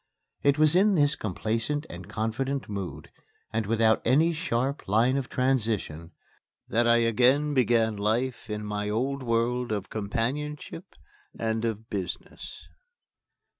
[0.41, 3.11] It was in this complacent and confident mood,
[3.53, 6.09] and without any sharp line of transition,
[6.67, 10.95] that I again began life in my old world of companionship
[11.37, 12.67] and of business.